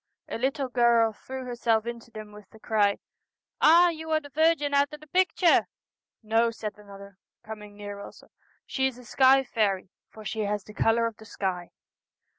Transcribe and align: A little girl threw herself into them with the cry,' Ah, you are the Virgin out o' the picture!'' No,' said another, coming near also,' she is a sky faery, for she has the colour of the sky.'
A 0.27 0.39
little 0.39 0.67
girl 0.67 1.13
threw 1.13 1.45
herself 1.45 1.85
into 1.85 2.09
them 2.09 2.31
with 2.31 2.49
the 2.49 2.59
cry,' 2.59 2.97
Ah, 3.61 3.89
you 3.89 4.09
are 4.09 4.19
the 4.19 4.31
Virgin 4.31 4.73
out 4.73 4.89
o' 4.91 4.97
the 4.97 5.05
picture!'' 5.05 5.67
No,' 6.33 6.49
said 6.49 6.75
another, 6.79 7.19
coming 7.43 7.77
near 7.77 7.99
also,' 7.99 8.31
she 8.65 8.87
is 8.87 8.97
a 8.97 9.05
sky 9.05 9.43
faery, 9.43 9.91
for 10.09 10.25
she 10.25 10.39
has 10.39 10.63
the 10.63 10.73
colour 10.73 11.05
of 11.05 11.17
the 11.17 11.25
sky.' 11.25 11.69